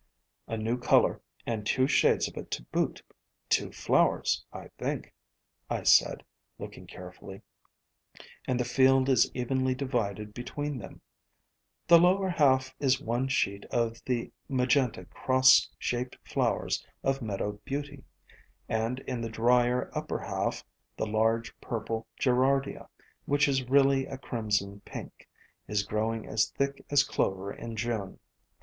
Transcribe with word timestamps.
"A 0.47 0.57
new 0.57 0.79
color 0.79 1.21
and 1.45 1.63
two 1.63 1.85
shades 1.85 2.27
of 2.27 2.35
it 2.35 2.49
to 2.49 2.63
boot,— 2.71 3.03
two 3.49 3.71
flowers, 3.71 4.43
I 4.51 4.69
think," 4.79 5.13
I 5.69 5.83
said, 5.83 6.23
looking 6.57 6.87
carefully, 6.87 7.43
"and 8.47 8.59
the 8.59 8.65
field 8.65 9.09
is 9.09 9.29
evenly 9.35 9.75
divided 9.75 10.33
between 10.33 10.79
them. 10.79 11.01
The 11.85 11.99
lower 11.99 12.29
half 12.29 12.73
is 12.79 12.99
one 12.99 13.27
sheet 13.27 13.63
of 13.65 14.03
the 14.03 14.31
magenta, 14.49 15.05
cross 15.05 15.69
shaped 15.77 16.17
flowers 16.23 16.83
of 17.03 17.21
Meadow 17.21 17.59
Beauty; 17.63 18.03
and 18.67 18.97
in 19.01 19.21
the 19.21 19.29
drier 19.29 19.91
upper 19.93 20.17
half 20.17 20.63
the 20.97 21.05
large 21.05 21.53
Purple 21.61 22.07
Gerardia, 22.19 22.89
which 23.25 23.47
is 23.47 23.69
really 23.69 24.07
a 24.07 24.17
crimson 24.17 24.81
pink, 24.83 25.29
is 25.67 25.83
growing 25.83 26.25
as 26.25 26.49
thick 26.49 26.83
as 26.89 27.03
Clover 27.03 27.53
in 27.53 27.75
June. 27.75 28.19